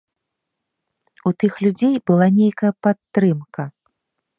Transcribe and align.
У 1.31 1.33
тых 1.43 1.53
людзей 1.67 1.95
была 2.11 2.27
нейкая 2.41 2.71
падтрымка. 2.87 3.73